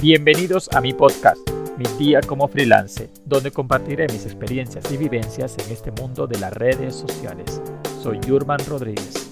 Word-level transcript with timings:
Bienvenidos 0.00 0.70
a 0.72 0.80
mi 0.80 0.92
podcast, 0.92 1.40
Mi 1.76 1.84
Día 1.98 2.20
como 2.20 2.46
Freelance, 2.46 3.10
donde 3.26 3.50
compartiré 3.50 4.06
mis 4.06 4.26
experiencias 4.26 4.92
y 4.92 4.96
vivencias 4.96 5.56
en 5.58 5.72
este 5.72 5.90
mundo 5.90 6.28
de 6.28 6.38
las 6.38 6.52
redes 6.52 6.94
sociales. 6.94 7.60
Soy 8.00 8.20
Yurman 8.20 8.60
Rodríguez. 8.68 9.28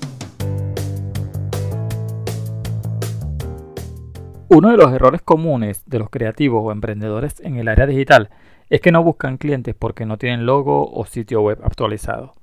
Uno 4.48 4.71
de 4.71 4.77
los 4.77 4.93
errores 4.93 5.23
comunes 5.23 5.84
de 5.87 6.00
los 6.00 6.11
creativos 6.11 6.64
o 6.64 6.73
emprendedores 6.73 7.39
en 7.45 7.59
el 7.59 7.69
área 7.69 7.87
digital 7.87 8.30
es 8.69 8.80
que 8.80 8.91
no 8.91 9.05
buscan 9.05 9.39
clientes 9.39 9.77
porque 9.79 10.05
no 10.05 10.19
tienen 10.19 10.46
logo 10.46 10.91
o 10.91 11.07
sitio 11.07 11.43
web 11.43 11.61
actualizado. 11.62 12.35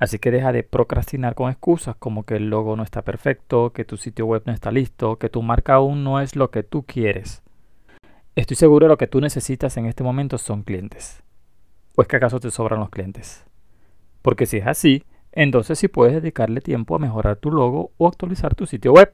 Así 0.00 0.18
que 0.18 0.32
deja 0.32 0.50
de 0.50 0.64
procrastinar 0.64 1.36
con 1.36 1.48
excusas 1.48 1.94
como 1.94 2.24
que 2.24 2.34
el 2.34 2.50
logo 2.50 2.74
no 2.74 2.82
está 2.82 3.02
perfecto, 3.02 3.70
que 3.72 3.84
tu 3.84 3.96
sitio 3.96 4.26
web 4.26 4.42
no 4.46 4.52
está 4.52 4.72
listo, 4.72 5.16
que 5.20 5.28
tu 5.28 5.42
marca 5.42 5.74
aún 5.74 6.02
no 6.02 6.20
es 6.20 6.34
lo 6.34 6.50
que 6.50 6.64
tú 6.64 6.82
quieres. 6.82 7.44
Estoy 8.38 8.56
seguro 8.56 8.84
de 8.84 8.90
lo 8.90 8.98
que 8.98 9.08
tú 9.08 9.20
necesitas 9.20 9.76
en 9.78 9.86
este 9.86 10.04
momento 10.04 10.38
son 10.38 10.62
clientes. 10.62 11.24
¿O 11.96 12.02
es 12.02 12.06
que 12.06 12.14
acaso 12.14 12.38
te 12.38 12.52
sobran 12.52 12.78
los 12.78 12.88
clientes? 12.88 13.44
Porque 14.22 14.46
si 14.46 14.58
es 14.58 14.66
así, 14.68 15.02
entonces 15.32 15.76
sí 15.76 15.88
puedes 15.88 16.14
dedicarle 16.14 16.60
tiempo 16.60 16.94
a 16.94 17.00
mejorar 17.00 17.38
tu 17.38 17.50
logo 17.50 17.90
o 17.96 18.06
actualizar 18.06 18.54
tu 18.54 18.64
sitio 18.64 18.92
web. 18.92 19.12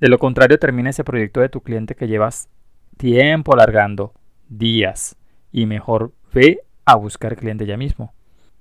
De 0.00 0.08
lo 0.08 0.18
contrario, 0.18 0.58
termina 0.58 0.88
ese 0.88 1.04
proyecto 1.04 1.42
de 1.42 1.50
tu 1.50 1.60
cliente 1.60 1.94
que 1.94 2.08
llevas 2.08 2.48
tiempo 2.96 3.52
alargando, 3.52 4.14
días, 4.48 5.16
y 5.52 5.66
mejor 5.66 6.14
ve 6.32 6.62
a 6.86 6.94
buscar 6.94 7.36
cliente 7.36 7.66
ya 7.66 7.76
mismo. 7.76 8.14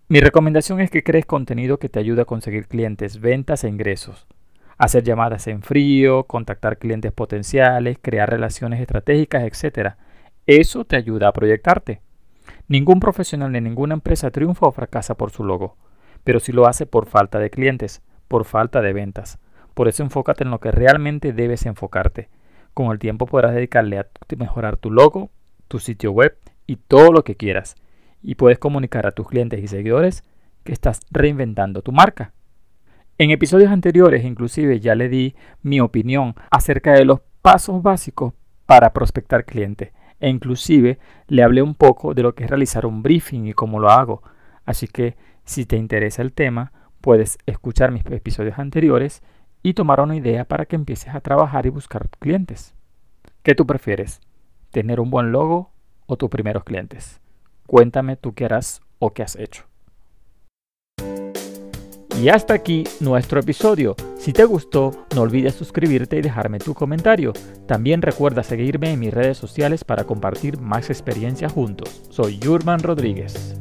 Mi 0.09 0.19
recomendación 0.19 0.81
es 0.81 0.91
que 0.91 1.01
crees 1.01 1.25
contenido 1.25 1.79
que 1.79 1.87
te 1.87 1.99
ayude 1.99 2.23
a 2.23 2.25
conseguir 2.25 2.67
clientes, 2.67 3.21
ventas 3.21 3.63
e 3.63 3.69
ingresos 3.69 4.27
hacer 4.77 5.03
llamadas 5.03 5.47
en 5.47 5.61
frío, 5.61 6.23
contactar 6.25 6.77
clientes 6.77 7.11
potenciales, 7.11 7.97
crear 8.01 8.29
relaciones 8.29 8.79
estratégicas, 8.79 9.43
etc. 9.43 9.95
Eso 10.45 10.85
te 10.85 10.95
ayuda 10.95 11.29
a 11.29 11.33
proyectarte. 11.33 12.01
Ningún 12.67 12.99
profesional 12.99 13.51
ni 13.51 13.61
ninguna 13.61 13.95
empresa 13.95 14.31
triunfa 14.31 14.67
o 14.67 14.71
fracasa 14.71 15.15
por 15.15 15.31
su 15.31 15.43
logo, 15.43 15.77
pero 16.23 16.39
si 16.39 16.51
lo 16.51 16.67
hace 16.67 16.85
por 16.85 17.07
falta 17.07 17.39
de 17.39 17.49
clientes, 17.49 18.01
por 18.27 18.45
falta 18.45 18.81
de 18.81 18.93
ventas. 18.93 19.39
Por 19.73 19.87
eso 19.87 20.03
enfócate 20.03 20.43
en 20.43 20.51
lo 20.51 20.59
que 20.59 20.71
realmente 20.71 21.33
debes 21.33 21.65
enfocarte. 21.65 22.29
Con 22.73 22.91
el 22.91 22.99
tiempo 22.99 23.25
podrás 23.25 23.53
dedicarle 23.53 23.99
a 23.99 24.07
mejorar 24.37 24.77
tu 24.77 24.91
logo, 24.91 25.31
tu 25.67 25.79
sitio 25.79 26.11
web 26.11 26.37
y 26.65 26.77
todo 26.77 27.11
lo 27.11 27.23
que 27.23 27.35
quieras. 27.35 27.75
Y 28.21 28.35
puedes 28.35 28.59
comunicar 28.59 29.07
a 29.07 29.11
tus 29.11 29.27
clientes 29.27 29.63
y 29.63 29.67
seguidores 29.67 30.23
que 30.63 30.73
estás 30.73 30.99
reinventando 31.11 31.81
tu 31.81 31.91
marca. 31.91 32.33
En 33.19 33.31
episodios 33.31 33.71
anteriores 33.71 34.23
inclusive 34.23 34.79
ya 34.79 34.93
le 34.93 35.09
di 35.09 35.35
mi 35.63 35.79
opinión 35.79 36.35
acerca 36.51 36.93
de 36.93 37.03
los 37.03 37.21
pasos 37.41 37.81
básicos 37.81 38.33
para 38.67 38.93
prospectar 38.93 39.45
clientes 39.45 39.91
e 40.19 40.29
inclusive 40.29 40.99
le 41.27 41.41
hablé 41.41 41.63
un 41.63 41.73
poco 41.73 42.13
de 42.13 42.21
lo 42.21 42.35
que 42.35 42.43
es 42.43 42.49
realizar 42.49 42.85
un 42.85 43.01
briefing 43.01 43.47
y 43.47 43.53
cómo 43.53 43.79
lo 43.79 43.89
hago. 43.89 44.21
Así 44.65 44.87
que 44.87 45.15
si 45.45 45.65
te 45.65 45.77
interesa 45.77 46.21
el 46.21 46.33
tema, 46.33 46.71
puedes 47.01 47.39
escuchar 47.47 47.91
mis 47.91 48.05
episodios 48.05 48.59
anteriores 48.59 49.23
y 49.63 49.73
tomar 49.73 49.99
una 50.01 50.15
idea 50.15 50.45
para 50.45 50.65
que 50.65 50.75
empieces 50.75 51.15
a 51.15 51.21
trabajar 51.21 51.65
y 51.65 51.69
buscar 51.69 52.09
clientes. 52.19 52.75
¿Qué 53.41 53.55
tú 53.55 53.65
prefieres? 53.65 54.21
¿Tener 54.71 54.99
un 54.99 55.09
buen 55.09 55.31
logo 55.31 55.71
o 56.05 56.17
tus 56.17 56.29
primeros 56.29 56.63
clientes? 56.63 57.19
Cuéntame 57.65 58.15
tú 58.15 58.33
qué 58.33 58.45
harás 58.45 58.81
o 58.99 59.13
qué 59.13 59.23
has 59.23 59.35
hecho. 59.37 59.66
Y 62.19 62.29
hasta 62.29 62.55
aquí 62.55 62.83
nuestro 62.99 63.39
episodio. 63.39 63.95
Si 64.17 64.33
te 64.33 64.43
gustó, 64.43 65.05
no 65.13 65.21
olvides 65.21 65.53
suscribirte 65.53 66.17
y 66.17 66.21
dejarme 66.21 66.57
tu 66.57 66.73
comentario. 66.73 67.31
También 67.67 68.01
recuerda 68.01 68.41
seguirme 68.41 68.91
en 68.91 68.99
mis 68.99 69.13
redes 69.13 69.37
sociales 69.37 69.83
para 69.83 70.05
compartir 70.05 70.59
más 70.59 70.89
experiencias 70.89 71.53
juntos. 71.53 72.01
Soy 72.09 72.39
Yurman 72.39 72.79
Rodríguez. 72.79 73.56